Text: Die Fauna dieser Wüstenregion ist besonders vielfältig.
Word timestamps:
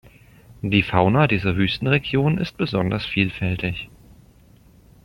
Die 0.63 0.81
Fauna 0.81 1.27
dieser 1.27 1.57
Wüstenregion 1.57 2.39
ist 2.39 2.57
besonders 2.57 3.05
vielfältig. 3.05 3.87